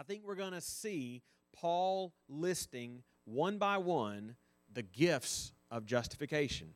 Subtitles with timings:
[0.00, 1.20] I think we're going to see
[1.52, 4.34] Paul listing one by one
[4.72, 6.68] the gifts of justification.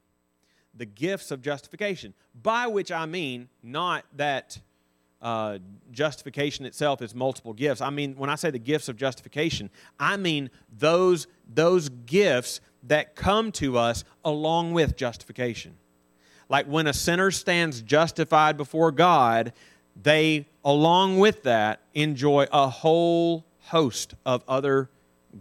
[0.74, 4.60] The gifts of justification, by which I mean not that
[5.22, 5.56] uh,
[5.90, 7.80] justification itself is multiple gifts.
[7.80, 13.16] I mean, when I say the gifts of justification, I mean those, those gifts that
[13.16, 15.78] come to us along with justification.
[16.50, 19.54] Like when a sinner stands justified before God,
[19.96, 24.90] they, along with that, enjoy a whole host of other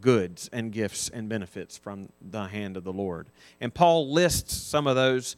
[0.01, 3.27] goods and gifts and benefits from the hand of the Lord.
[3.61, 5.35] And Paul lists some of those,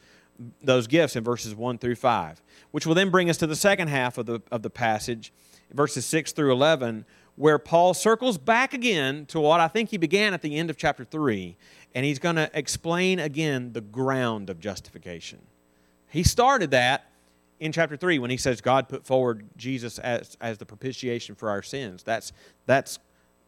[0.62, 3.90] those gifts in verses 1 through 5, which will then bring us to the second
[3.90, 5.34] half of the, of the passage,
[5.74, 10.34] verses 6 through 11, where Paul circles back again to what I think he began
[10.34, 11.58] at the end of chapter 3,
[11.94, 15.40] and he's going to explain again the ground of justification.
[16.08, 17.10] He started that
[17.60, 21.50] in chapter 3 when he says God put forward Jesus as, as the propitiation for
[21.50, 22.04] our sins.
[22.04, 22.32] That's,
[22.66, 23.00] that's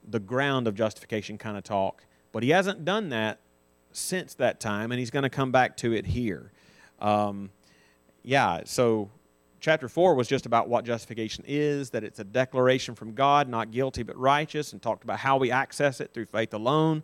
[0.08, 2.06] the ground of justification kind of talk.
[2.32, 3.40] But he hasn't done that
[3.92, 6.52] since that time, and he's going to come back to it here.
[7.00, 7.50] Um,
[8.24, 9.10] yeah, so
[9.60, 13.72] chapter 4 was just about what justification is, that it's a declaration from God, not
[13.72, 17.04] guilty but righteous, and talked about how we access it through faith alone.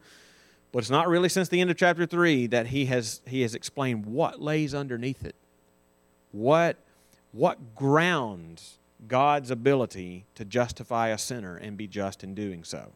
[0.71, 3.53] But it's not really since the end of chapter 3 that he has, he has
[3.55, 5.35] explained what lays underneath it.
[6.31, 6.77] What,
[7.33, 12.93] what grounds God's ability to justify a sinner and be just in doing so.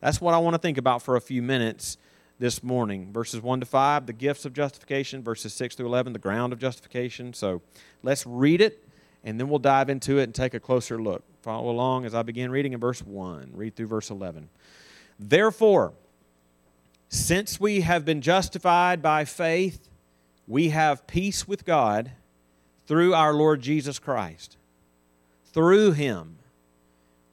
[0.00, 1.96] That's what I want to think about for a few minutes
[2.38, 3.12] this morning.
[3.12, 5.22] Verses 1 to 5, the gifts of justification.
[5.22, 7.32] Verses 6 through 11, the ground of justification.
[7.32, 7.62] So
[8.02, 8.86] let's read it,
[9.22, 11.22] and then we'll dive into it and take a closer look.
[11.42, 13.52] Follow along as I begin reading in verse 1.
[13.54, 14.48] Read through verse 11.
[15.18, 15.92] Therefore,
[17.08, 19.88] since we have been justified by faith,
[20.48, 22.10] we have peace with God
[22.86, 24.56] through our Lord Jesus Christ
[25.52, 26.38] through him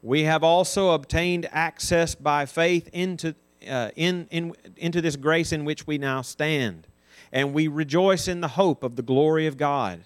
[0.02, 3.34] we have also obtained access by faith into,
[3.68, 6.88] uh, in, in, into this grace in which we now stand.
[7.30, 10.02] And we rejoice in the hope of the glory of God.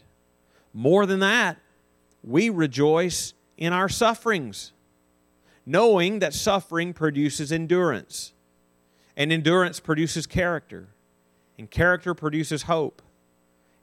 [0.74, 1.56] More than that,
[2.22, 4.72] we rejoice in our sufferings,
[5.64, 8.34] knowing that suffering produces endurance,
[9.16, 10.88] and endurance produces character,
[11.58, 13.00] and character produces hope.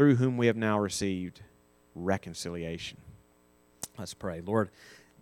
[0.00, 1.42] through whom we have now received
[1.94, 2.96] reconciliation.
[3.98, 4.40] Let's pray.
[4.40, 4.70] Lord,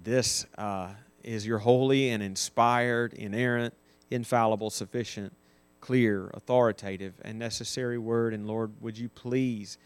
[0.05, 0.91] this uh,
[1.25, 3.75] is your holy and inspired, inerrant,
[4.09, 5.33] infallible, sufficient,
[5.81, 8.33] clear, authoritative, and necessary word.
[8.33, 9.79] And Lord, would you please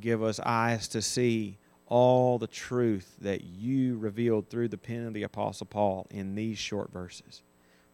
[0.00, 5.12] give us eyes to see all the truth that you revealed through the pen of
[5.12, 7.42] the Apostle Paul in these short verses?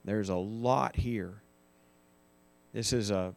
[0.05, 1.43] There's a lot here.
[2.73, 3.35] This is a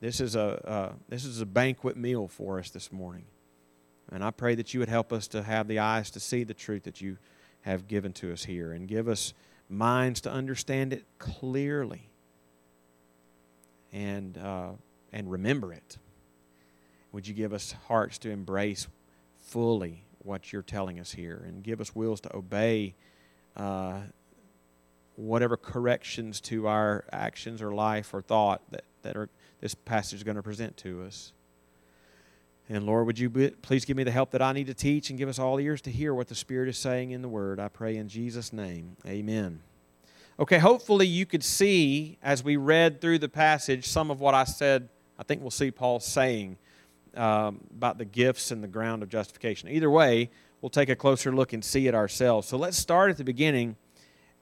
[0.00, 3.24] this is a, uh, this is a banquet meal for us this morning.
[4.10, 6.54] And I pray that you would help us to have the eyes to see the
[6.54, 7.18] truth that you
[7.62, 9.34] have given to us here and give us
[9.68, 12.08] minds to understand it clearly
[13.92, 14.70] and, uh,
[15.12, 15.98] and remember it.
[17.12, 18.88] Would you give us hearts to embrace
[19.38, 22.94] fully what you're telling us here and give us wills to obey
[23.56, 24.00] uh,
[25.16, 29.28] whatever corrections to our actions or life or thought that, that are
[29.60, 31.32] this passage is going to present to us.
[32.68, 35.10] And Lord, would you be, please give me the help that I need to teach
[35.10, 37.58] and give us all ears to hear what the Spirit is saying in the Word?
[37.58, 38.96] I pray in Jesus' name.
[39.04, 39.60] Amen.
[40.38, 44.44] Okay, hopefully you could see as we read through the passage some of what I
[44.44, 44.88] said.
[45.18, 46.56] I think we'll see Paul saying
[47.16, 49.68] um, about the gifts and the ground of justification.
[49.68, 50.30] Either way,
[50.60, 52.46] we'll take a closer look and see it ourselves.
[52.46, 53.76] So let's start at the beginning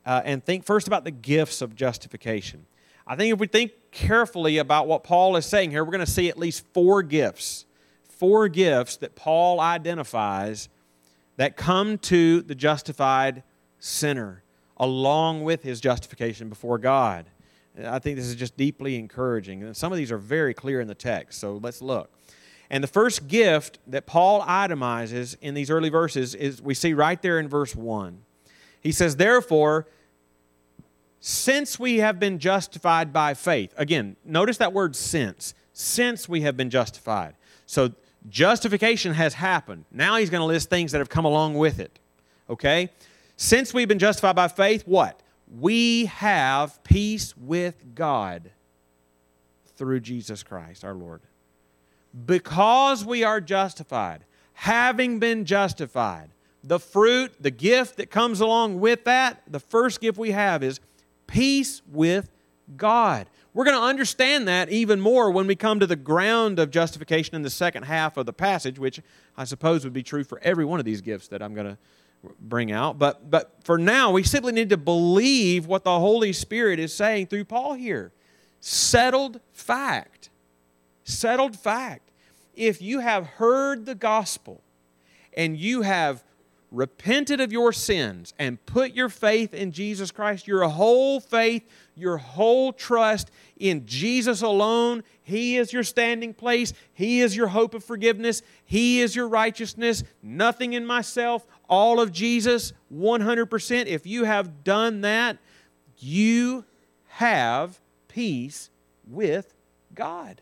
[0.04, 2.66] uh, and think first about the gifts of justification.
[3.10, 6.10] I think if we think carefully about what Paul is saying here, we're going to
[6.10, 7.64] see at least four gifts.
[8.06, 10.68] Four gifts that Paul identifies
[11.38, 13.42] that come to the justified
[13.78, 14.42] sinner.
[14.80, 17.26] along with his justification before God.
[17.84, 19.64] I think this is just deeply encouraging.
[19.64, 22.12] And some of these are very clear in the text, so let's look.
[22.70, 27.20] And the first gift that Paul itemizes in these early verses is we see right
[27.20, 28.20] there in verse 1.
[28.80, 29.88] He says, Therefore,
[31.20, 33.72] since we have been justified by faith.
[33.76, 35.54] Again, notice that word since.
[35.72, 37.34] Since we have been justified.
[37.66, 37.92] So
[38.28, 39.84] justification has happened.
[39.90, 41.98] Now he's going to list things that have come along with it.
[42.48, 42.90] Okay?
[43.36, 45.20] Since we've been justified by faith, what?
[45.60, 48.50] We have peace with God
[49.76, 51.22] through Jesus Christ our Lord.
[52.26, 54.24] Because we are justified,
[54.54, 56.30] having been justified,
[56.64, 60.80] the fruit, the gift that comes along with that, the first gift we have is
[61.28, 62.28] peace with
[62.76, 63.28] God.
[63.54, 67.34] We're going to understand that even more when we come to the ground of justification
[67.34, 69.00] in the second half of the passage, which
[69.36, 71.78] I suppose would be true for every one of these gifts that I'm going to
[72.40, 72.98] bring out.
[72.98, 77.28] But, but for now, we simply need to believe what the Holy Spirit is saying
[77.28, 78.12] through Paul here.
[78.60, 80.30] Settled fact.
[81.04, 82.10] Settled fact.
[82.54, 84.62] If you have heard the gospel
[85.36, 86.24] and you have
[86.70, 91.62] repented of your sins and put your faith in Jesus Christ, your whole faith,
[91.94, 95.02] your whole trust in Jesus alone.
[95.22, 96.72] He is your standing place.
[96.92, 98.42] He is your hope of forgiveness.
[98.64, 100.04] He is your righteousness.
[100.22, 103.86] Nothing in myself, all of Jesus, 100%.
[103.86, 105.38] If you have done that,
[105.98, 106.64] you
[107.08, 108.70] have peace
[109.06, 109.54] with
[109.94, 110.40] God.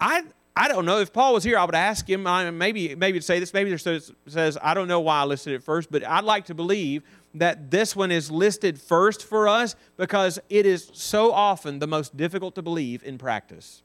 [0.00, 0.22] I,
[0.58, 0.98] I don't know.
[0.98, 2.24] If Paul was here, I would ask him.
[2.58, 3.54] maybe maybe to say this.
[3.54, 6.46] Maybe it says, says I don't know why I listed it first, but I'd like
[6.46, 11.78] to believe that this one is listed first for us because it is so often
[11.78, 13.84] the most difficult to believe in practice.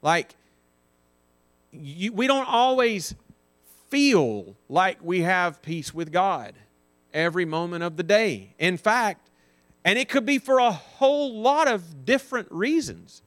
[0.00, 0.36] Like
[1.70, 3.14] you, we don't always
[3.90, 6.54] feel like we have peace with God
[7.12, 8.54] every moment of the day.
[8.58, 9.28] In fact,
[9.84, 13.20] and it could be for a whole lot of different reasons.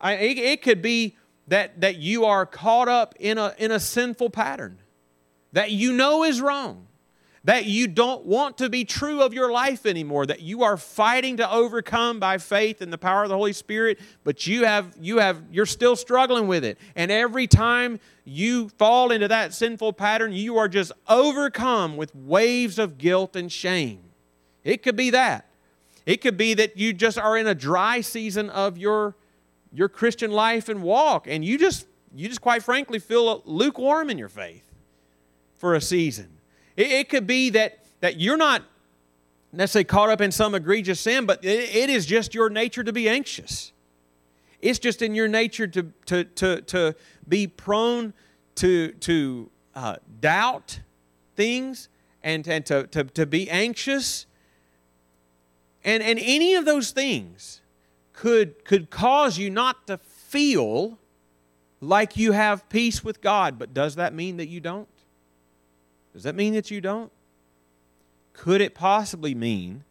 [0.00, 1.16] I, it, it could be
[1.48, 4.78] that, that you are caught up in a, in a sinful pattern
[5.52, 6.86] that you know is wrong,
[7.42, 11.38] that you don't want to be true of your life anymore, that you are fighting
[11.38, 15.18] to overcome by faith and the power of the Holy Spirit, but you have you
[15.18, 16.78] have you're still struggling with it.
[16.94, 22.78] And every time you fall into that sinful pattern, you are just overcome with waves
[22.78, 24.00] of guilt and shame.
[24.62, 25.46] It could be that.
[26.06, 29.16] It could be that you just are in a dry season of your
[29.72, 34.18] your Christian life and walk, and you just you just quite frankly feel lukewarm in
[34.18, 34.64] your faith
[35.56, 36.28] for a season.
[36.76, 38.62] It, it could be that that you're not
[39.52, 42.92] necessarily caught up in some egregious sin, but it, it is just your nature to
[42.92, 43.72] be anxious.
[44.60, 46.94] It's just in your nature to to to to
[47.28, 48.12] be prone
[48.56, 50.80] to to uh, doubt
[51.36, 51.88] things
[52.22, 54.26] and, and to, to, to be anxious.
[55.84, 57.59] And, and any of those things
[58.20, 60.98] could, could cause you not to feel
[61.80, 63.58] like you have peace with God.
[63.58, 64.88] But does that mean that you don't?
[66.12, 67.10] Does that mean that you don't?
[68.34, 69.84] Could it possibly mean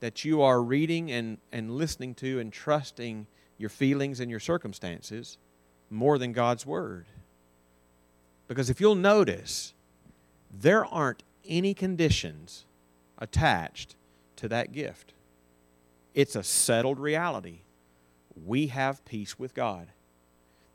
[0.00, 5.38] that you are reading and, and listening to and trusting your feelings and your circumstances
[5.88, 7.06] more than God's Word?
[8.48, 9.74] Because if you'll notice,
[10.52, 12.64] there aren't any conditions
[13.16, 13.94] attached
[14.34, 15.12] to that gift.
[16.14, 17.60] It's a settled reality
[18.44, 19.88] we have peace with God.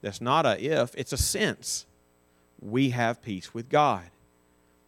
[0.01, 1.85] That's not a if, it's a sense.
[2.59, 4.09] We have peace with God.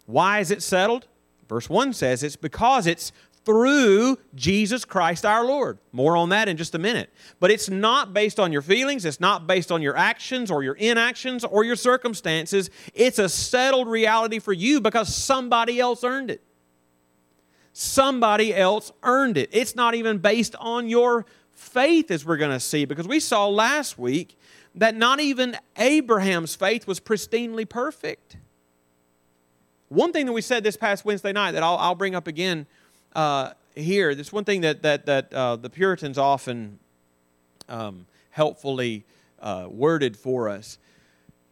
[0.05, 1.07] Why is it settled?
[1.47, 3.11] Verse 1 says it's because it's
[3.45, 5.77] through Jesus Christ our Lord.
[5.91, 7.11] More on that in just a minute.
[7.39, 10.75] But it's not based on your feelings, it's not based on your actions or your
[10.75, 12.69] inactions or your circumstances.
[12.93, 16.41] It's a settled reality for you because somebody else earned it.
[17.73, 19.49] Somebody else earned it.
[19.51, 23.47] It's not even based on your faith, as we're going to see, because we saw
[23.47, 24.37] last week
[24.75, 28.37] that not even Abraham's faith was pristinely perfect.
[29.89, 32.65] One thing that we said this past Wednesday night that I'll, I'll bring up again
[33.15, 36.79] uh, here, this one thing that, that, that uh, the Puritans often
[37.69, 39.03] um, helpfully
[39.39, 40.77] uh, worded for us,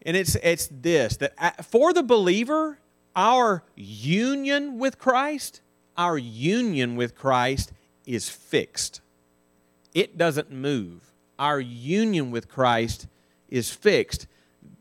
[0.03, 2.79] and it's, it's this that for the believer,
[3.15, 5.61] our union with Christ,
[5.97, 7.71] our union with Christ
[8.05, 9.01] is fixed
[9.93, 11.11] it doesn't move.
[11.39, 13.07] Our union with Christ
[13.49, 14.27] is fixed,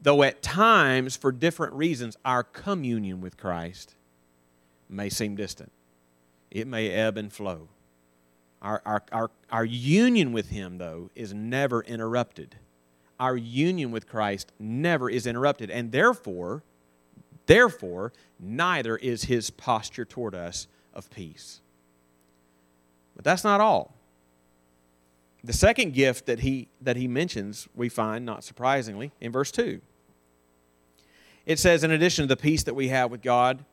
[0.02, 3.94] though at times, for different reasons, our communion with Christ
[4.88, 5.72] may seem distant.
[6.50, 7.68] It may ebb and flow.
[8.60, 12.56] Our, our, our, our union with Him, though, is never interrupted.
[13.18, 15.70] Our union with Christ never is interrupted.
[15.70, 16.62] And therefore,
[17.50, 21.60] Therefore, neither is his posture toward us of peace.
[23.16, 23.96] But that's not all.
[25.42, 29.80] The second gift that he, that he mentions, we find, not surprisingly, in verse 2.
[31.46, 33.64] It says, in addition to the peace that we have with God,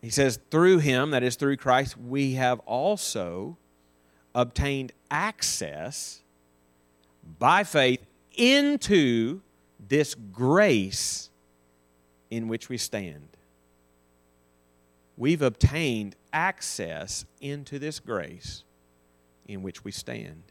[0.00, 3.58] he says, through him, that is through Christ, we have also
[4.34, 6.22] obtained access
[7.38, 8.00] by faith
[8.36, 9.40] into
[9.88, 11.30] this grace
[12.30, 13.28] in which we stand.
[15.16, 18.64] We've obtained access into this grace
[19.48, 20.42] in which we stand.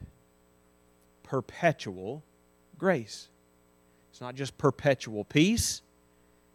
[1.23, 2.23] Perpetual
[2.77, 3.29] grace.
[4.11, 5.81] It's not just perpetual peace,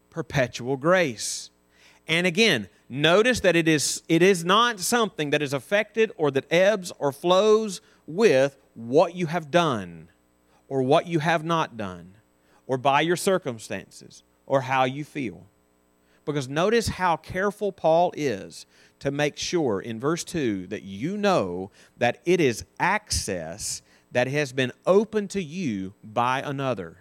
[0.09, 1.49] perpetual grace.
[2.07, 6.51] And again, notice that it is, it is not something that is affected or that
[6.51, 10.09] ebbs or flows with what you have done
[10.67, 12.15] or what you have not done
[12.67, 15.45] or by your circumstances or how you feel.
[16.25, 18.65] Because notice how careful Paul is
[18.99, 24.53] to make sure in verse 2 that you know that it is access that has
[24.53, 26.97] been opened to you by another.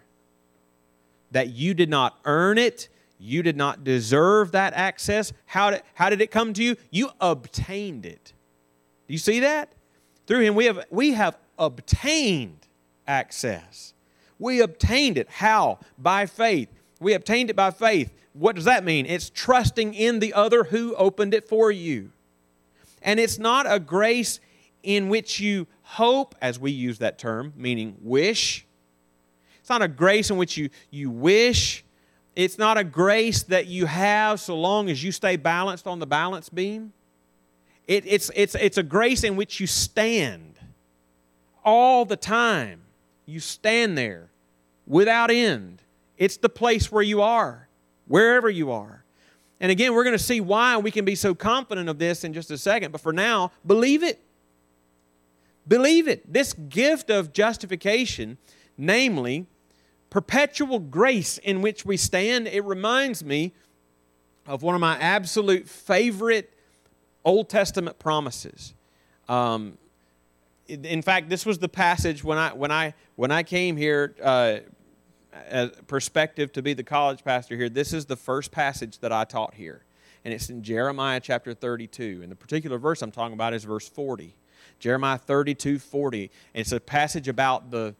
[1.31, 2.89] That you did not earn it,
[3.19, 5.33] you did not deserve that access.
[5.47, 6.77] How did, how did it come to you?
[6.91, 8.33] You obtained it.
[9.07, 9.73] Do you see that?
[10.27, 12.67] Through him, we have, we have obtained
[13.07, 13.95] access.
[14.39, 15.29] We obtained it.
[15.31, 15.79] How?
[15.97, 16.69] By faith.
[16.99, 18.13] We obtained it by faith.
[18.33, 19.07] What does that mean?
[19.07, 22.11] It's trusting in the other who opened it for you.
[23.03, 24.41] And it's not a grace
[24.83, 28.67] in which you hope, as we use that term, meaning wish.
[29.61, 31.85] It's not a grace in which you, you wish.
[32.35, 36.07] It's not a grace that you have so long as you stay balanced on the
[36.07, 36.93] balance beam.
[37.87, 40.59] It, it's, it's, it's a grace in which you stand
[41.65, 42.81] all the time.
[43.27, 44.31] You stand there
[44.87, 45.83] without end.
[46.17, 47.69] It's the place where you are
[48.07, 49.05] wherever you are.
[49.61, 52.33] And again, we're going to see why we can be so confident of this in
[52.33, 52.91] just a second.
[52.91, 54.21] But for now, believe it.
[55.69, 56.33] Believe it.
[56.33, 58.39] This gift of justification,
[58.77, 59.47] namely
[60.11, 63.53] perpetual grace in which we stand, it reminds me
[64.47, 66.53] of one of my absolute favorite
[67.25, 68.75] Old Testament promises.
[69.29, 69.79] Um,
[70.67, 74.59] in fact, this was the passage when I when I when I came here uh,
[75.87, 79.55] perspective to be the college pastor here, this is the first passage that I taught
[79.55, 79.83] here.
[80.25, 82.21] And it's in Jeremiah chapter 32.
[82.23, 84.35] And the particular verse I'm talking about is verse 40.
[84.79, 86.31] Jeremiah 32, 40.
[86.55, 87.95] And it's a passage about the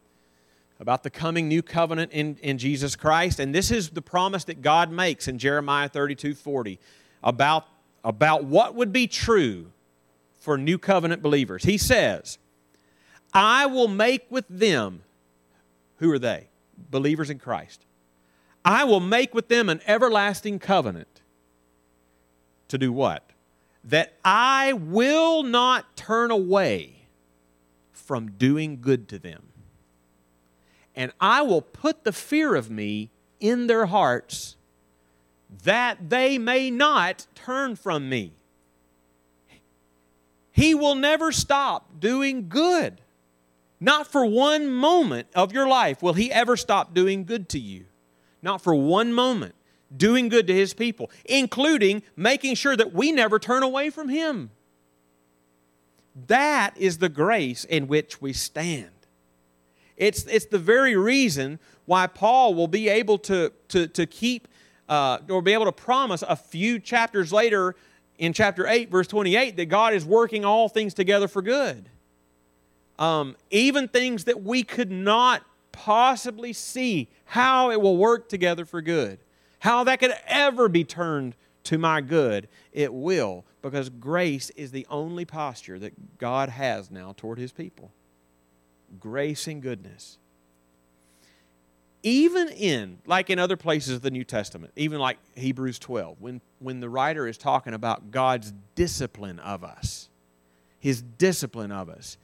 [0.81, 3.39] about the coming new covenant in, in Jesus Christ.
[3.39, 6.81] And this is the promise that God makes in Jeremiah 32, 40
[7.23, 7.69] about,
[8.03, 9.71] about what would be true
[10.41, 11.63] for new covenant believers.
[11.63, 12.37] He says,
[13.33, 15.03] I will make with them,
[15.99, 16.49] who are they?
[16.91, 17.85] Believers in Christ.
[18.65, 21.21] I will make with them an everlasting covenant.
[22.69, 23.29] To do what?
[23.85, 27.07] That I will not turn away
[27.93, 29.43] from doing good to them.
[30.95, 33.11] And I will put the fear of me
[33.41, 34.57] in their hearts
[35.65, 38.33] that they may not turn from me.
[40.53, 43.01] He will never stop doing good.
[43.83, 47.87] Not for one moment of your life will He ever stop doing good to you.
[48.41, 49.57] Not for one moment.
[49.95, 54.53] Doing good to His people, including making sure that we never turn away from Him.
[56.29, 58.93] That is the grace in which we stand.
[59.97, 64.47] It's, it's the very reason why Paul will be able to, to, to keep
[64.89, 67.75] uh, or be able to promise a few chapters later
[68.17, 71.89] in chapter 8, verse 28, that God is working all things together for good
[72.99, 78.83] um, even things that we could not possibly see how it will work together for
[78.83, 79.19] good,
[79.61, 81.35] how that could ever be turned
[81.65, 87.15] to my good, it will, because grace is the only posture that God has now
[87.17, 87.91] toward his people.
[89.01, 90.19] Grace and goodness.
[92.03, 96.41] Even in, like in other places of the New Testament, even like Hebrews 12, when,
[96.59, 100.09] when the writer is talking about God's discipline of us,
[100.81, 102.17] his discipline of us,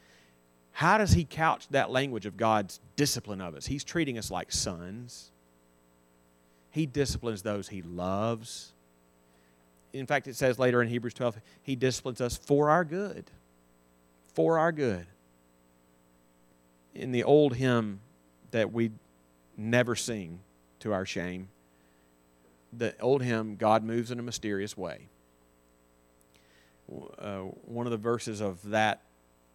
[0.79, 3.67] how does he couch that language of God's discipline of us?
[3.67, 5.33] He's treating us like sons.
[6.71, 8.75] He disciplines those he loves.
[9.93, 13.29] In fact, it says later in Hebrews 12, he disciplines us for our good.
[14.35, 15.07] For our good.
[16.95, 17.99] In the old hymn
[18.53, 18.93] that we
[19.57, 20.39] never sing
[20.79, 21.49] to our shame,
[22.73, 25.09] the old hymn, God moves in a mysterious way.
[27.19, 29.03] Uh, one of the verses of that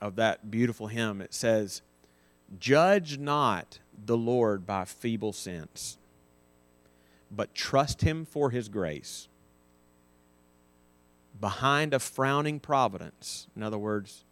[0.03, 1.81] of that beautiful hymn, it says,
[2.59, 5.97] Judge not the Lord by feeble sense,
[7.31, 9.29] but trust Him for His grace.
[11.39, 14.25] Behind a frowning providence, in other words,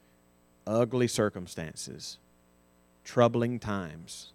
[0.67, 2.17] ugly circumstances,
[3.05, 4.33] troubling times,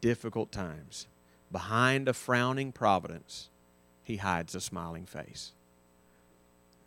[0.00, 1.06] difficult times,
[1.52, 3.50] behind a frowning providence,
[4.02, 5.52] He hides a smiling face.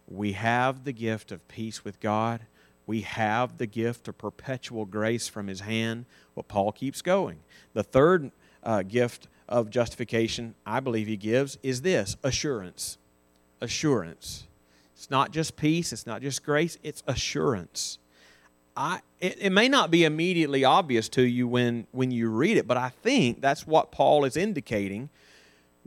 [0.07, 2.41] We have the gift of peace with God.
[2.87, 6.05] We have the gift of perpetual grace from His hand.
[6.33, 7.39] Well, Paul keeps going.
[7.73, 8.31] The third
[8.63, 12.97] uh, gift of justification I believe he gives is this assurance.
[13.61, 14.47] Assurance.
[14.95, 17.99] It's not just peace, it's not just grace, it's assurance.
[18.75, 22.67] I, it, it, may not be immediately obvious to you when, when you read it,
[22.67, 25.09] but I think that's what Paul is indicating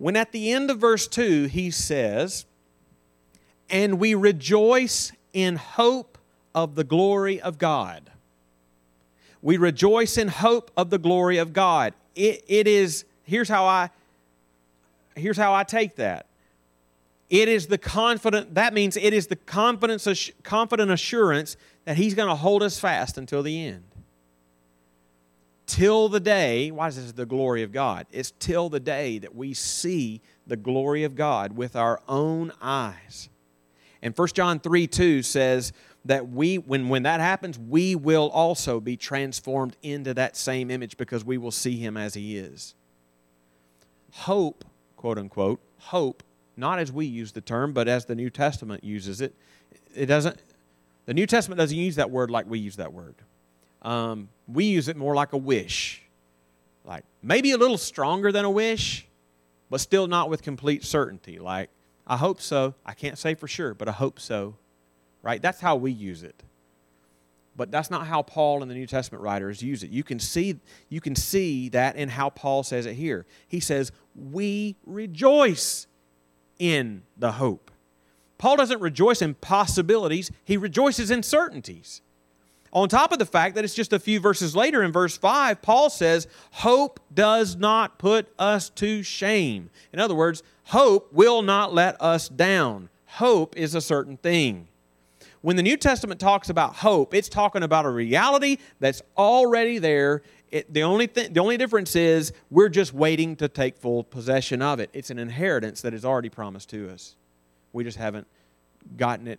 [0.01, 2.47] when at the end of verse 2 he says,
[3.69, 6.10] And we rejoice in hope
[6.55, 8.11] of the glory of God.
[9.43, 11.95] We rejoice in hope of the glory of God.
[12.15, 13.91] It, it is, here's how I
[15.17, 16.27] here's how I take that.
[17.29, 22.29] It is the confident, that means it is the confidence, confident assurance that He's going
[22.29, 23.85] to hold us fast until the end.
[25.67, 28.07] Till the day, why is this the glory of God?
[28.11, 33.29] It's till the day that we see the glory of God with our own eyes.
[34.03, 35.73] And 1 John 3 2 says
[36.05, 40.97] that we, when, when that happens, we will also be transformed into that same image
[40.97, 42.75] because we will see Him as He is.
[44.13, 44.65] Hope,
[44.97, 46.23] quote unquote, hope
[46.57, 49.35] not as we use the term, but as the New Testament uses it.
[49.95, 50.39] It doesn't.
[51.07, 53.15] The New Testament doesn't use that word like we use that word.
[53.83, 56.03] Um, we use it more like a wish,
[56.85, 59.07] like maybe a little stronger than a wish,
[59.71, 61.39] but still not with complete certainty.
[61.39, 61.71] Like
[62.07, 62.75] I hope so.
[62.85, 64.57] I can't say for sure, but I hope so.
[65.23, 65.41] Right?
[65.41, 66.43] That's how we use it.
[67.57, 69.91] But that's not how Paul and the New Testament writers use it.
[69.91, 70.59] You can see
[70.89, 73.27] you can see that in how Paul says it here.
[73.47, 75.87] He says, "We rejoice
[76.59, 77.71] in the hope.
[78.39, 82.01] Paul doesn't rejoice in possibilities, he rejoices in certainties.
[82.73, 85.61] On top of the fact that it's just a few verses later in verse 5,
[85.61, 89.71] Paul says, Hope does not put us to shame.
[89.93, 92.89] In other words, hope will not let us down.
[93.07, 94.69] Hope is a certain thing.
[95.43, 100.23] When the New Testament talks about hope, it's talking about a reality that's already there
[100.51, 104.63] it, the, only thing, the only difference is we're just waiting to take full possession
[104.63, 104.91] of it.
[104.93, 107.15] It's an inheritance that is already promised to us.
[107.73, 108.27] We just haven't
[108.97, 109.39] gotten it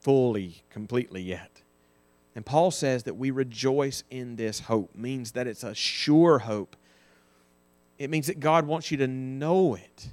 [0.00, 1.62] fully, completely yet.
[2.34, 6.76] And Paul says that we rejoice in this hope, means that it's a sure hope.
[7.98, 10.08] It means that God wants you to know it.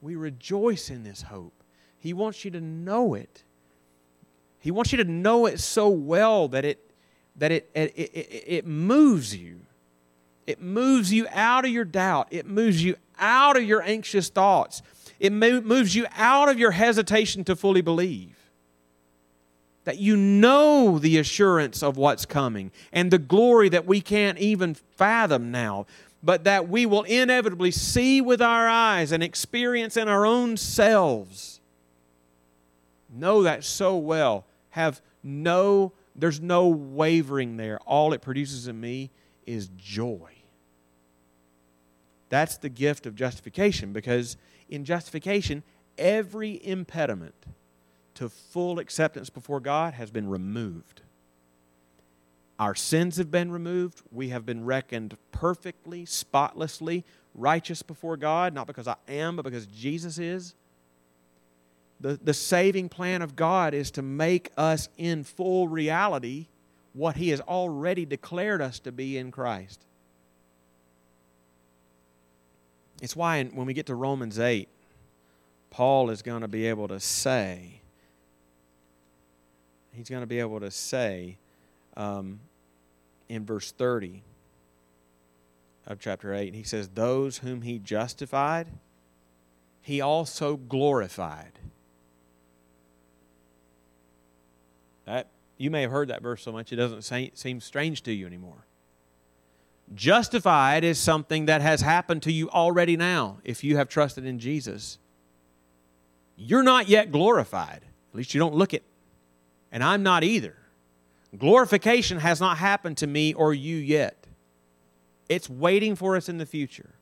[0.00, 1.52] We rejoice in this hope.
[1.98, 3.44] He wants you to know it.
[4.60, 6.82] He wants you to know it so well that it
[7.38, 9.60] that it, it, it, it moves you.
[10.46, 12.28] It moves you out of your doubt.
[12.30, 14.82] It moves you out of your anxious thoughts.
[15.18, 18.36] It moves you out of your hesitation to fully believe.
[19.84, 24.74] That you know the assurance of what's coming and the glory that we can't even
[24.74, 25.86] fathom now,
[26.22, 31.55] but that we will inevitably see with our eyes and experience in our own selves.
[33.16, 34.44] Know that so well.
[34.70, 37.78] Have no, there's no wavering there.
[37.86, 39.10] All it produces in me
[39.46, 40.30] is joy.
[42.28, 44.36] That's the gift of justification because
[44.68, 45.62] in justification,
[45.96, 47.34] every impediment
[48.14, 51.02] to full acceptance before God has been removed.
[52.58, 54.02] Our sins have been removed.
[54.10, 59.66] We have been reckoned perfectly, spotlessly righteous before God, not because I am, but because
[59.66, 60.54] Jesus is.
[62.00, 66.46] The, the saving plan of God is to make us in full reality
[66.92, 69.80] what He has already declared us to be in Christ.
[73.02, 74.68] It's why when we get to Romans 8,
[75.70, 77.80] Paul is going to be able to say,
[79.92, 81.36] he's going to be able to say
[81.96, 82.40] um,
[83.28, 84.22] in verse 30
[85.86, 88.68] of chapter 8, he says, Those whom he justified,
[89.82, 91.52] he also glorified.
[95.04, 97.02] That, you may have heard that verse so much it doesn't
[97.36, 98.66] seem strange to you anymore.
[99.94, 104.38] Justified is something that has happened to you already now if you have trusted in
[104.38, 104.98] Jesus.
[106.36, 107.82] You're not yet glorified.
[108.10, 108.82] At least you don't look it.
[109.70, 110.56] And I'm not either.
[111.38, 114.26] Glorification has not happened to me or you yet.
[115.28, 116.94] It's waiting for us in the future.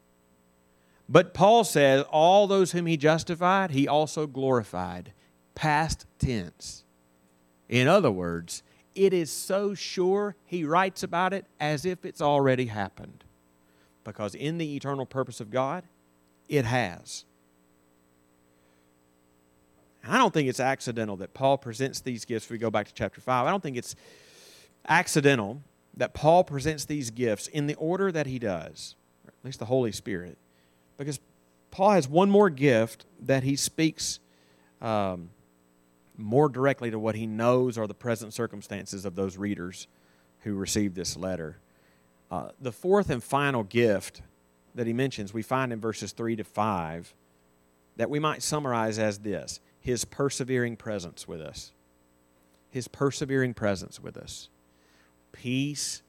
[1.09, 5.13] But Paul says, all those whom he justified, he also glorified.
[5.55, 6.84] Past tense.
[7.69, 8.63] In other words,
[8.95, 13.25] it is so sure, he writes about it as if it's already happened.
[14.05, 15.85] Because in the eternal purpose of God,
[16.49, 17.25] it has.
[20.07, 22.51] I don't think it's accidental that Paul presents these gifts.
[22.51, 23.47] we go back to chapter 5.
[23.47, 23.97] I don't think it's
[24.87, 25.63] accidental
[25.97, 28.97] that Paul presents these gifts in the order that he does,
[29.27, 30.37] at least the Holy Spirit,
[30.99, 31.21] because
[31.71, 34.21] Paul has one more gift that he speaks
[34.83, 35.31] um,
[36.17, 39.87] more directly to what he knows are the present circumstances of those readers
[40.41, 41.59] who received this letter.
[42.31, 44.23] Uh, the fourth and final gift
[44.75, 47.15] that he mentions, we find in verses 3 to 5,
[47.97, 51.73] that we might summarize as this his persevering presence with us.
[52.71, 54.49] His persevering presence with us.
[55.33, 56.03] Peace,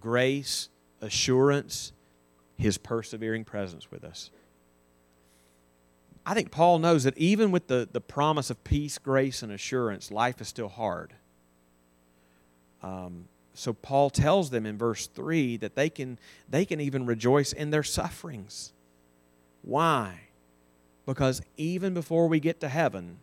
[0.00, 0.68] grace,
[1.00, 1.92] assurance,
[2.56, 4.30] his persevering presence with us.
[6.28, 10.10] I think Paul knows that even with the, the promise of peace, grace, and assurance,
[10.10, 11.14] life is still hard.
[12.82, 17.54] Um, so Paul tells them in verse 3 that they can, they can even rejoice
[17.54, 18.74] in their sufferings.
[19.62, 20.20] Why?
[21.06, 23.16] Because even before we get to heaven,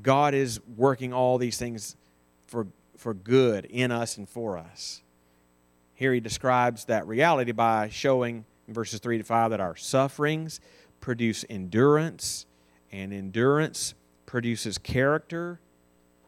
[0.00, 1.96] God is working all these things
[2.46, 5.02] for, for good in us and for us.
[5.94, 10.60] Here he describes that reality by showing in verses 3 to 5 that our sufferings
[11.02, 12.46] produce endurance,
[12.90, 13.92] and endurance
[14.24, 15.60] produces character,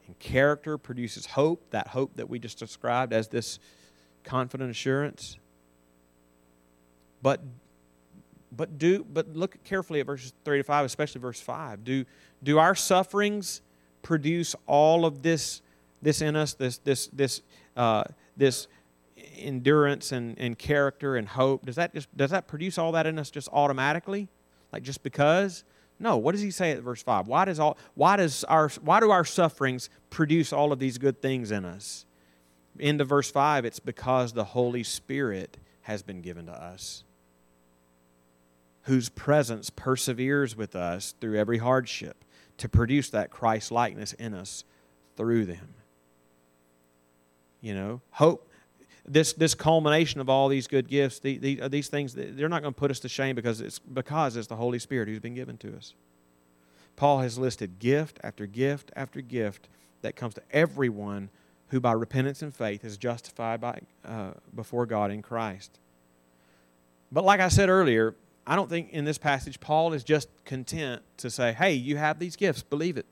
[0.07, 3.59] and character produces hope, that hope that we just described as this
[4.25, 5.39] confident assurance.
[7.23, 7.41] But
[8.53, 11.85] but do but look carefully at verses 3 to 5, especially verse 5.
[11.85, 12.05] Do
[12.43, 13.63] do our sufferings
[14.03, 15.63] produce all of this
[16.03, 17.41] this in us, this this this
[17.77, 18.05] uh,
[18.37, 18.69] this
[19.37, 21.65] endurance and, and character and hope?
[21.65, 24.29] Does that just does that produce all that in us just automatically?
[24.75, 25.63] Like just because?
[26.01, 27.29] No, what does he say at verse 5?
[27.29, 31.23] Why does all why does our why do our sufferings produce all of these good
[31.23, 32.07] things in us?
[32.81, 37.05] Into verse 5, it's because the Holy Spirit has been given to us,
[38.83, 42.25] whose presence perseveres with us through every hardship
[42.59, 44.65] to produce that Christ likeness in us
[45.17, 45.75] through them.
[47.61, 48.51] You know, hope
[49.07, 52.63] this, this culmination of all these good gifts, the, the, uh, these things, they're not
[52.63, 55.35] going to put us to shame because it's because it's the Holy Spirit who's been
[55.35, 55.95] given to us.
[56.97, 59.69] Paul has listed gift after gift after gift
[60.03, 61.29] that comes to everyone
[61.69, 65.79] who by repentance and faith is justified by, uh, before God in Christ.
[67.11, 68.15] But like I said earlier,
[68.47, 72.19] I don't think in this passage Paul is just content to say, "Hey, you have
[72.19, 73.07] these gifts, believe it."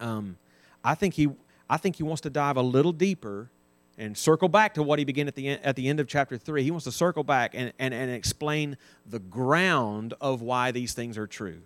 [0.00, 0.36] Um,
[0.84, 1.28] I think he,
[1.68, 3.50] I think he wants to dive a little deeper
[3.98, 6.36] and circle back to what he began at the end, at the end of chapter
[6.36, 6.62] 3.
[6.62, 8.76] He wants to circle back and, and, and explain
[9.06, 11.60] the ground of why these things are true.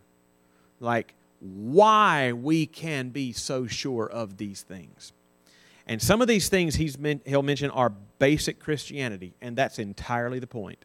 [0.80, 5.12] Like why we can be so sure of these things.
[5.86, 10.38] And some of these things he's meant, he'll mention are basic Christianity, and that's entirely
[10.38, 10.84] the point.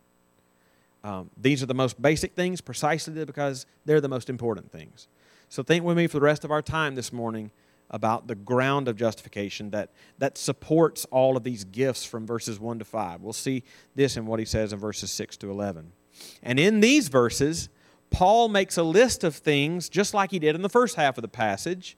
[1.03, 5.07] Um, these are the most basic things precisely because they're the most important things.
[5.49, 7.49] So think with me for the rest of our time this morning
[7.91, 12.79] about the ground of justification that, that supports all of these gifts from verses 1
[12.79, 13.21] to 5.
[13.21, 15.91] We'll see this in what he says in verses 6 to 11.
[16.41, 17.69] And in these verses,
[18.09, 21.21] Paul makes a list of things just like he did in the first half of
[21.21, 21.97] the passage.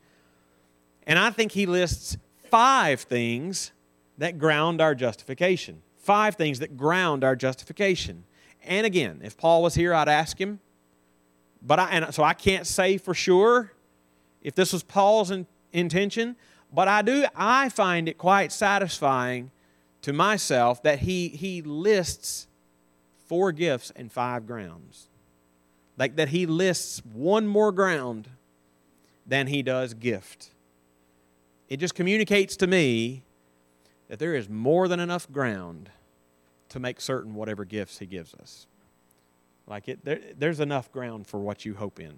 [1.06, 2.17] And I think he lists
[2.49, 3.71] five things
[4.17, 5.84] that ground our justification.
[5.97, 8.25] Five things that ground our justification.
[8.63, 10.60] And again, if Paul was here, I'd ask him.
[11.62, 13.73] But I, and so I can't say for sure
[14.41, 16.36] if this was Paul's in, intention,
[16.71, 19.51] but I do I find it quite satisfying
[20.03, 22.47] to myself that he he lists
[23.25, 25.09] four gifts and five grounds.
[25.97, 28.29] Like that he lists one more ground
[29.25, 30.49] than he does gift.
[31.69, 33.23] It just communicates to me
[34.07, 35.89] that there is more than enough ground
[36.69, 38.67] to make certain whatever gifts he gives us.
[39.67, 42.15] Like it, there, there's enough ground for what you hope in.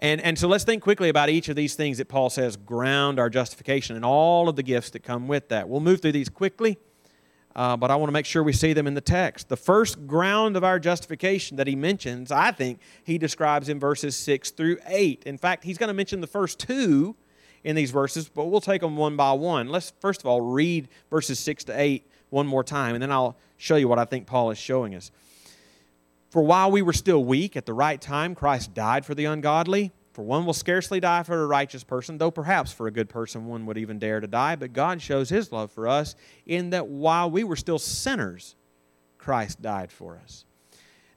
[0.00, 3.18] And, and so let's think quickly about each of these things that Paul says ground
[3.18, 5.68] our justification and all of the gifts that come with that.
[5.68, 6.78] We'll move through these quickly,
[7.56, 9.48] uh, but I want to make sure we see them in the text.
[9.48, 14.14] The first ground of our justification that he mentions, I think he describes in verses
[14.16, 15.24] 6 through 8.
[15.26, 17.16] In fact, he's going to mention the first two
[17.64, 19.68] in these verses, but we'll take them one by one.
[19.68, 23.36] Let's first of all read verses 6 to 8 one more time, and then I'll
[23.56, 25.10] show you what I think Paul is showing us.
[26.28, 29.92] For while we were still weak, at the right time, Christ died for the ungodly.
[30.12, 33.46] For one will scarcely die for a righteous person, though perhaps for a good person
[33.46, 34.56] one would even dare to die.
[34.56, 38.56] But God shows his love for us in that while we were still sinners,
[39.16, 40.44] Christ died for us.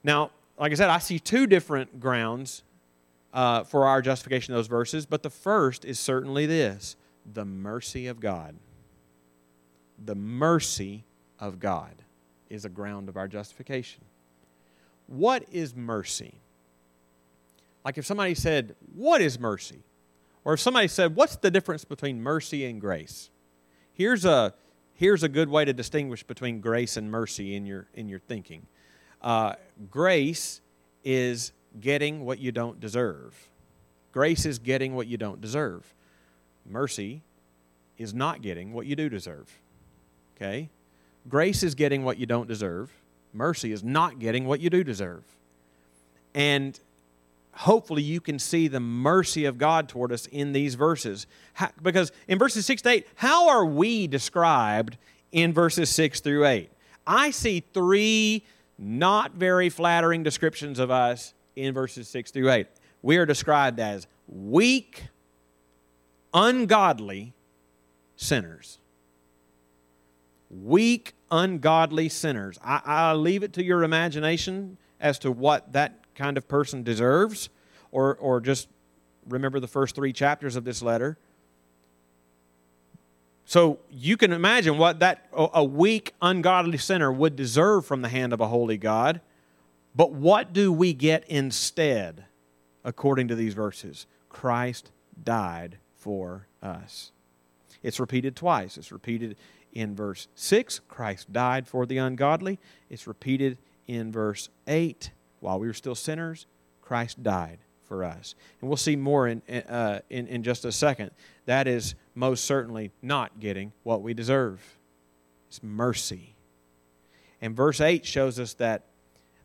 [0.04, 2.62] Now, like I said, I see two different grounds
[3.34, 6.96] uh, for our justification of those verses, but the first is certainly this
[7.30, 8.56] the mercy of God.
[10.04, 11.04] The mercy
[11.38, 11.94] of God
[12.50, 14.04] is a ground of our justification
[15.12, 16.34] what is mercy?
[17.84, 19.80] Like if somebody said, What is mercy?
[20.44, 23.30] Or if somebody said, What's the difference between mercy and grace?
[23.92, 24.54] Here's a,
[24.94, 28.66] here's a good way to distinguish between grace and mercy in your, in your thinking.
[29.20, 29.54] Uh,
[29.90, 30.60] grace
[31.04, 33.48] is getting what you don't deserve.
[34.12, 35.94] Grace is getting what you don't deserve.
[36.66, 37.22] Mercy
[37.98, 39.60] is not getting what you do deserve.
[40.36, 40.70] Okay?
[41.28, 42.90] Grace is getting what you don't deserve.
[43.32, 45.22] Mercy is not getting what you do deserve.
[46.34, 46.78] And
[47.52, 51.26] hopefully you can see the mercy of God toward us in these verses.
[51.54, 54.96] How, because in verses 6 to 8, how are we described
[55.30, 56.70] in verses 6 through 8?
[57.06, 58.44] I see three
[58.78, 62.66] not very flattering descriptions of us in verses 6 through 8.
[63.02, 65.08] We are described as weak,
[66.32, 67.32] ungodly
[68.16, 68.78] sinners.
[70.50, 72.60] Weak, ungodly sinners.
[72.62, 77.48] I, I leave it to your imagination as to what that kind of person deserves,
[77.90, 78.68] or, or just
[79.28, 81.18] remember the first three chapters of this letter.
[83.44, 88.32] So you can imagine what that a weak, ungodly sinner would deserve from the hand
[88.32, 89.20] of a holy God.
[89.94, 92.24] But what do we get instead,
[92.84, 94.06] according to these verses?
[94.28, 94.90] Christ
[95.22, 97.10] died for us.
[97.82, 98.78] It's repeated twice.
[98.78, 99.36] It's repeated
[99.72, 102.58] in verse 6, Christ died for the ungodly.
[102.90, 106.46] It's repeated in verse 8, while we were still sinners,
[106.80, 108.34] Christ died for us.
[108.60, 111.10] And we'll see more in, uh, in, in just a second.
[111.46, 114.60] That is most certainly not getting what we deserve.
[115.48, 116.34] It's mercy.
[117.40, 118.84] And verse 8 shows us that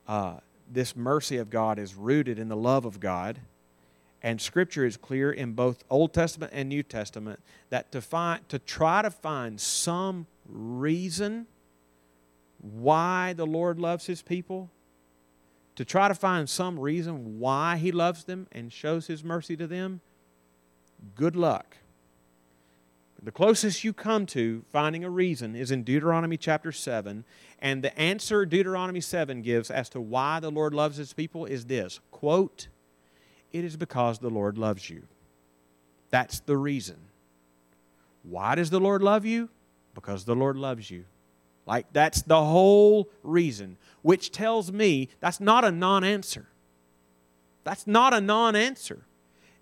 [0.08, 0.36] uh,
[0.72, 3.40] this mercy of God is rooted in the love of God.
[4.24, 8.60] And Scripture is clear in both Old Testament and New Testament that to, find, to
[8.60, 11.46] try to find some reason
[12.60, 14.70] why the Lord loves His people,
[15.76, 19.68] to try to find some reason why He loves them and shows His mercy to
[19.68, 20.02] them,
[21.16, 21.78] good luck.
[23.22, 27.26] The closest you come to finding a reason is in Deuteronomy chapter 7.
[27.60, 31.66] And the answer Deuteronomy 7 gives as to why the Lord loves his people is
[31.66, 32.68] this quote,
[33.52, 35.04] It is because the Lord loves you.
[36.10, 36.98] That's the reason.
[38.24, 39.50] Why does the Lord love you?
[39.96, 41.06] Because the Lord loves you.
[41.66, 46.48] Like, that's the whole reason, which tells me that's not a non answer.
[47.64, 49.08] That's not a non answer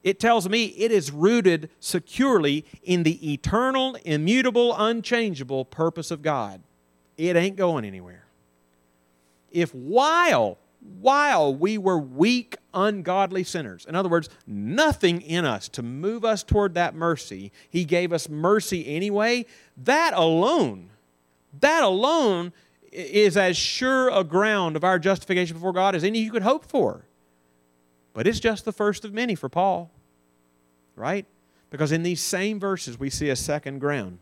[0.06, 6.62] it tells me it is rooted securely in the eternal, immutable, unchangeable purpose of God.
[7.18, 8.26] It ain't going anywhere.
[9.52, 10.60] If while
[11.00, 13.86] while we were weak, ungodly sinners.
[13.86, 17.52] In other words, nothing in us to move us toward that mercy.
[17.70, 19.46] He gave us mercy anyway.
[19.78, 20.90] That alone,
[21.60, 22.54] that alone
[22.92, 26.66] is as sure a ground of our justification before God as any you could hope
[26.66, 27.06] for.
[28.14, 29.92] But it's just the first of many for Paul
[30.96, 31.26] right?
[31.70, 34.20] Because in these same verses, we see a second ground,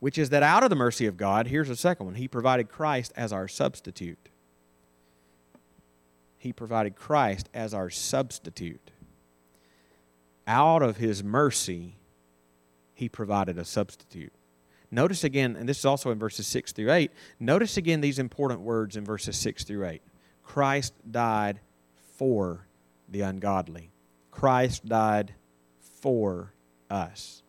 [0.00, 2.68] which is that out of the mercy of God, here's a second one He provided
[2.68, 4.28] Christ as our substitute.
[6.46, 8.92] He provided Christ as our substitute.
[10.46, 11.96] Out of His mercy,
[12.94, 14.32] He provided a substitute.
[14.88, 18.60] Notice again, and this is also in verses 6 through 8, notice again these important
[18.60, 20.00] words in verses 6 through 8.
[20.44, 21.58] Christ died
[22.16, 22.68] for
[23.08, 23.90] the ungodly.
[24.30, 25.34] Christ died
[26.00, 26.52] for
[26.88, 27.42] us.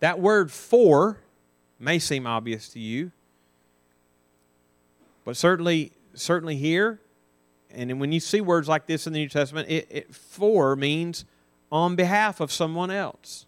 [0.00, 1.18] That word for
[1.78, 3.12] may seem obvious to you,
[5.26, 7.00] but certainly, certainly here,
[7.70, 11.24] and when you see words like this in the New Testament, it, it for means
[11.70, 13.46] on behalf of someone else.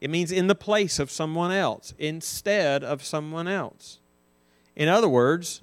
[0.00, 3.98] It means in the place of someone else, instead of someone else.
[4.74, 5.62] In other words,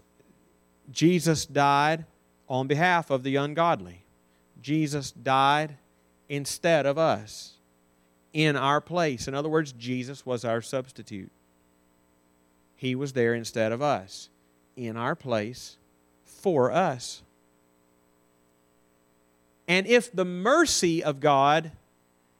[0.91, 2.05] Jesus died
[2.47, 4.05] on behalf of the ungodly.
[4.61, 5.77] Jesus died
[6.29, 7.53] instead of us
[8.31, 9.27] in our place.
[9.27, 11.31] In other words, Jesus was our substitute.
[12.75, 14.29] He was there instead of us,
[14.75, 15.77] in our place,
[16.47, 17.23] for us.
[19.67, 21.73] And if the mercy of God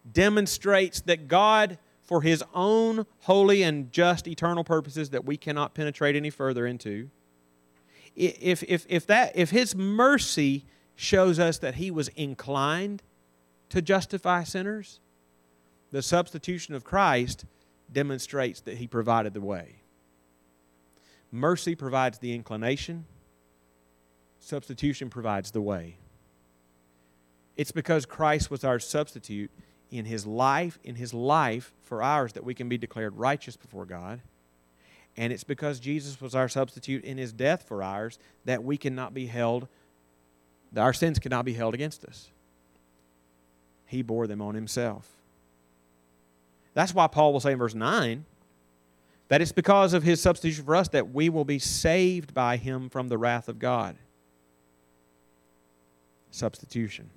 [0.10, 6.16] demonstrates that God, for his own holy and just eternal purposes that we cannot penetrate
[6.16, 7.10] any further into,
[8.16, 10.64] if, if, if, that, if his mercy
[10.96, 13.04] shows us that he was inclined
[13.68, 15.02] to justify sinners,
[15.92, 17.44] the substitution of Christ
[17.92, 19.82] demonstrates that he provided the way.
[21.30, 23.04] Mercy provides the inclination,
[24.48, 25.98] substitution provides the way.
[27.56, 29.52] It's because Christ was our substitute
[29.92, 33.86] in his life, in his life for ours, that we can be declared righteous before
[33.86, 34.22] God.
[35.16, 39.14] And it's because Jesus was our substitute in his death for ours that we cannot
[39.14, 39.68] be held,
[40.72, 42.30] that our sins cannot be held against us.
[43.88, 45.08] He bore them on himself.
[46.74, 48.26] That's why Paul will say in verse 9
[49.30, 52.90] that it's because of his substitution for us that we will be saved by him
[52.90, 53.96] from the wrath of God.
[56.38, 57.10] Substitution.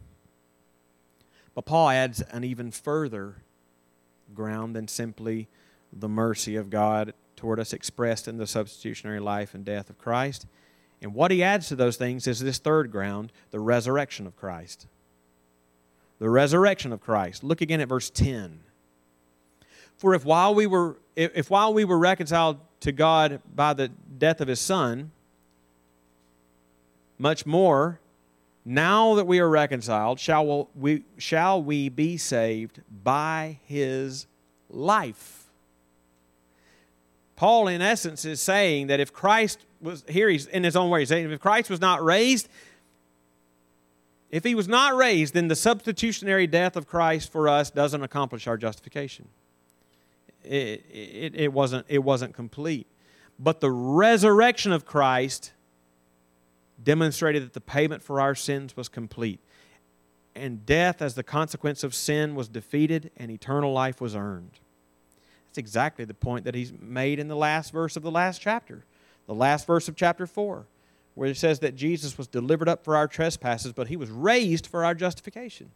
[1.55, 3.37] But Paul adds an even further
[4.35, 5.49] ground than simply
[5.93, 10.47] the mercy of God toward us expressed in the substitutionary life and death of Christ.
[11.03, 14.87] And what he adds to those things is this third ground, the resurrection of Christ.
[16.19, 17.43] The resurrection of Christ.
[17.43, 18.61] Look again at verse 10.
[19.97, 24.41] For if while we were if, while we were reconciled to God by the death
[24.41, 25.11] of his son,
[27.19, 28.01] much more
[28.65, 34.27] now that we are reconciled, shall we, shall we be saved by his
[34.69, 35.47] life?
[37.37, 41.01] Paul, in essence, is saying that if Christ was, here he's in his own way,
[41.01, 42.49] he's saying if Christ was not raised,
[44.31, 48.47] if he was not raised, then the substitutionary death of Christ for us doesn't accomplish
[48.47, 49.27] our justification.
[50.45, 52.87] It, it, it, wasn't, it wasn't complete.
[53.39, 55.53] But the resurrection of Christ
[56.83, 59.41] demonstrated that the payment for our sins was complete.
[60.35, 64.59] And death, as the consequence of sin, was defeated and eternal life was earned.
[65.49, 68.85] That's exactly the point that he's made in the last verse of the last chapter,
[69.27, 70.67] the last verse of chapter 4,
[71.15, 74.67] where it says that Jesus was delivered up for our trespasses, but he was raised
[74.67, 75.73] for our justification.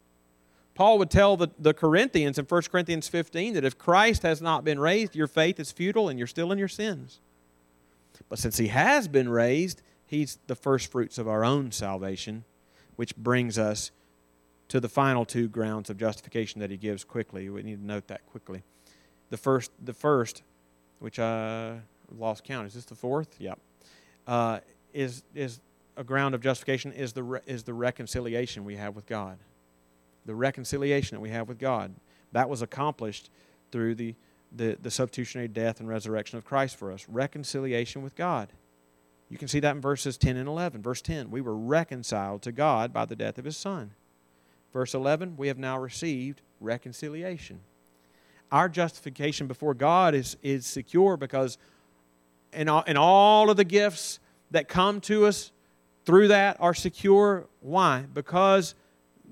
[0.75, 4.65] Paul would tell the, the Corinthians in 1 Corinthians 15 that if Christ has not
[4.65, 7.21] been raised, your faith is futile and you're still in your sins.
[8.29, 12.45] But since he has been raised, he's the first fruits of our own salvation,
[12.97, 13.91] which brings us
[14.69, 17.49] to the final two grounds of justification that he gives quickly.
[17.49, 18.63] We need to note that quickly.
[19.31, 20.43] The first, the first,
[20.99, 21.81] which I
[22.17, 22.67] lost count.
[22.67, 23.37] Is this the fourth?
[23.39, 23.59] Yep.
[24.27, 24.61] Uh,
[24.93, 25.61] is is
[25.97, 29.39] a ground of justification is the re, is the reconciliation we have with God.
[30.27, 31.95] The reconciliation that we have with God
[32.33, 33.31] that was accomplished
[33.71, 34.15] through the
[34.57, 37.07] the, the substitutionary death and resurrection of Christ for us.
[37.09, 38.51] Reconciliation with God.
[39.29, 40.83] You can see that in verses 10 and 11.
[40.83, 43.93] Verse 10, we were reconciled to God by the death of his Son.
[44.73, 47.61] Verse 11, we have now received reconciliation
[48.55, 51.59] our justification before God is, is secure because
[52.53, 54.21] in all, in all of the gifts
[54.53, 55.51] that come to us
[56.05, 57.49] through that are secure.
[57.61, 58.05] Why?
[58.15, 58.77] Because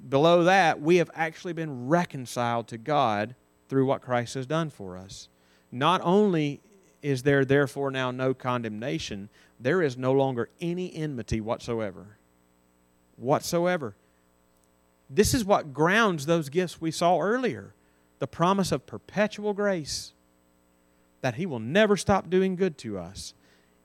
[0.09, 3.37] below that, we have actually been reconciled to God
[3.69, 5.29] through what Christ has done for us.
[5.71, 6.61] Not only
[7.01, 9.29] is there therefore now no condemnation,
[9.63, 12.19] there is no longer any enmity whatsoever.
[13.17, 13.95] Whatsoever.
[15.09, 17.75] This is what grounds those gifts we saw earlier
[18.19, 20.13] the promise of perpetual grace
[21.23, 23.35] that He will never stop doing good to us.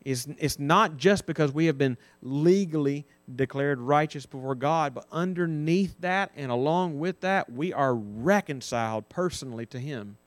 [0.05, 5.99] Is, it's not just because we have been legally declared righteous before God, but underneath
[6.01, 10.17] that and along with that, we are reconciled personally to Him.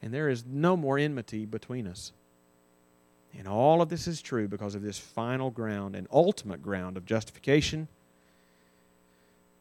[0.00, 2.12] And there is no more enmity between us.
[3.36, 7.06] And all of this is true because of this final ground and ultimate ground of
[7.06, 7.88] justification,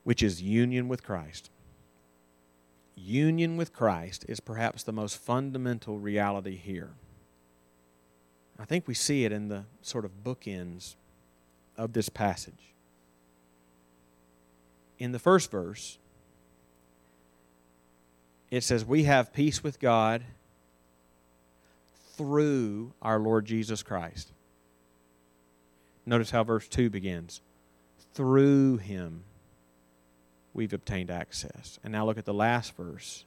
[0.04, 1.50] which is union with Christ
[3.02, 6.92] union with Christ is perhaps the most fundamental reality here.
[8.60, 10.96] I think we see it in the sort of bookends
[11.78, 12.74] of this passage.
[15.00, 15.98] In the first verse,
[18.52, 20.24] it says, We have peace with God
[22.22, 24.32] through our Lord Jesus Christ.
[26.06, 27.42] Notice how verse 2 begins
[28.14, 29.24] through him
[30.54, 31.80] we've obtained access.
[31.84, 33.26] And now look at the last verse.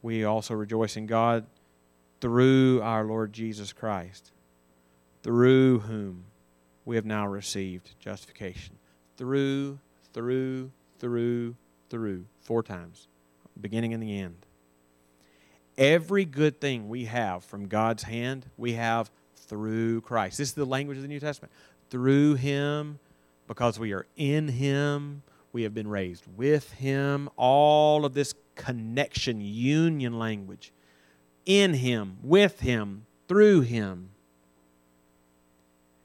[0.00, 1.44] We also rejoice in God
[2.22, 4.32] through our Lord Jesus Christ,
[5.22, 6.24] through whom
[6.86, 8.76] we have now received justification.
[9.18, 9.78] Through,
[10.14, 11.54] through, through,
[11.90, 13.08] through, four times,
[13.60, 14.43] beginning and the end.
[15.76, 20.38] Every good thing we have from God's hand, we have through Christ.
[20.38, 21.52] This is the language of the New Testament.
[21.90, 22.98] Through Him,
[23.48, 25.22] because we are in Him,
[25.52, 27.28] we have been raised with Him.
[27.36, 30.72] All of this connection, union language.
[31.44, 34.10] In Him, with Him, through Him.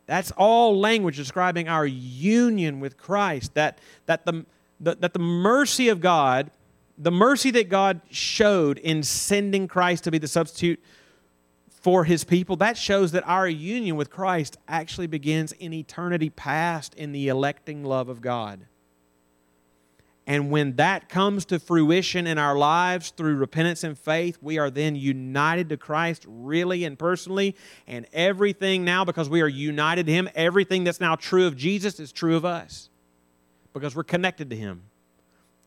[0.05, 3.53] That's all language describing our union with Christ.
[3.53, 3.77] That,
[4.07, 4.45] that, the,
[4.79, 6.49] the, that the mercy of God,
[6.99, 10.83] the mercy that God showed in sending Christ to be the substitute
[11.81, 16.93] for his people, that shows that our union with Christ actually begins in eternity past
[16.95, 18.65] in the electing love of God.
[20.27, 24.69] And when that comes to fruition in our lives through repentance and faith, we are
[24.69, 27.55] then united to Christ really and personally.
[27.87, 31.99] And everything now, because we are united to Him, everything that's now true of Jesus
[31.99, 32.89] is true of us
[33.73, 34.83] because we're connected to Him.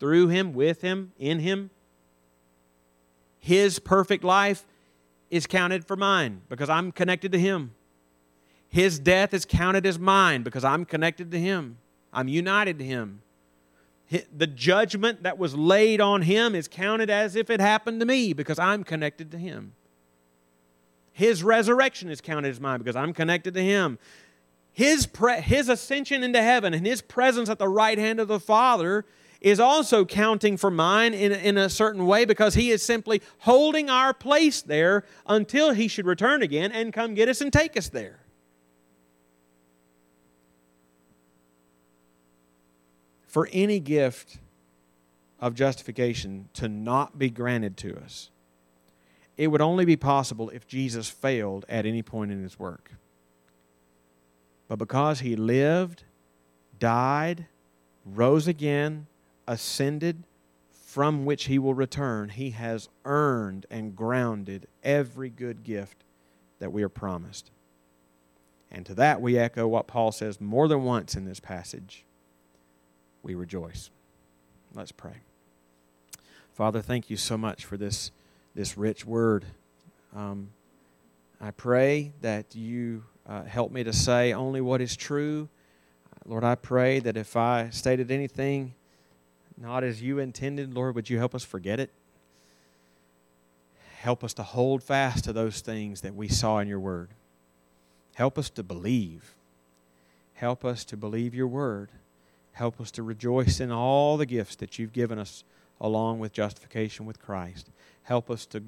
[0.03, 1.71] Through Him, with Him, in Him.
[3.39, 4.67] His perfect life
[5.31, 7.73] is counted for mine because I'm connected to Him.
[8.69, 11.79] His death is counted as mine because I'm connected to Him.
[12.13, 13.23] I'm united to Him
[14.37, 18.33] the judgment that was laid on him is counted as if it happened to me
[18.33, 19.73] because I'm connected to him.
[21.13, 23.99] His resurrection is counted as mine because I'm connected to him.
[24.73, 28.41] His, pre- his ascension into heaven and his presence at the right hand of the
[28.41, 29.05] Father
[29.43, 33.90] is also counting for mine in, in a certain way because he is simply holding
[33.90, 37.88] our place there until he should return again and come get us and take us
[37.88, 38.22] there.
[43.32, 44.36] for any gift
[45.40, 48.28] of justification to not be granted to us,
[49.38, 52.93] it would only be possible if Jesus failed at any point in his work.
[54.68, 56.05] But because he lived,
[56.78, 57.47] died,
[58.05, 59.07] rose again,
[59.47, 60.24] ascended,
[60.72, 66.05] from which he will return, he has earned and grounded every good gift
[66.59, 67.51] that we are promised.
[68.70, 72.05] And to that we echo what Paul says more than once in this passage
[73.22, 73.90] we rejoice.
[74.74, 75.16] Let's pray.
[76.55, 78.11] Father, thank you so much for this,
[78.55, 79.45] this rich word.
[80.14, 80.51] Um,
[81.40, 85.49] I pray that you uh, help me to say only what is true.
[86.24, 88.74] Lord, I pray that if I stated anything
[89.63, 91.91] not as you intended, Lord, would you help us forget it?
[94.01, 97.11] Help us to hold fast to those things that we saw in your word.
[98.17, 99.35] Help us to believe.
[100.35, 101.91] Help us to believe your word.
[102.53, 105.45] Help us to rejoice in all the gifts that you've given us
[105.81, 107.71] along with justification with Christ.
[108.03, 108.63] Help us to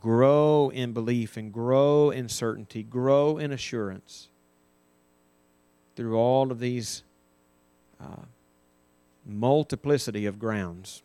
[0.00, 4.28] grow in belief and grow in certainty, grow in assurance
[5.94, 7.04] through all of these
[8.00, 8.24] uh,
[9.24, 11.02] multiplicity of grounds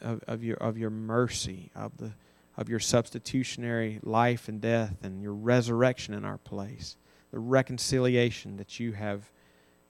[0.00, 2.12] of, of, your, of your mercy, of, the,
[2.56, 6.96] of your substitutionary life and death, and your resurrection in our place
[7.30, 9.30] the reconciliation that you have,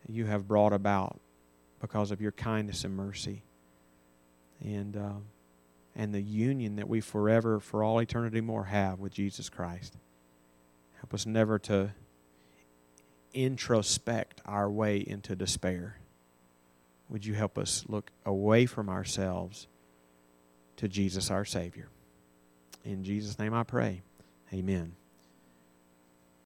[0.06, 1.18] you have brought about
[1.80, 3.42] because of your kindness and mercy.
[4.62, 5.20] And, uh,
[5.96, 9.96] and the union that we forever, for all eternity more, have with Jesus Christ.
[10.98, 11.92] Help us never to
[13.34, 15.96] introspect our way into despair.
[17.08, 19.66] Would you help us look away from ourselves
[20.76, 21.88] to Jesus our Savior?
[22.84, 24.02] In Jesus' name I pray.
[24.52, 24.94] Amen.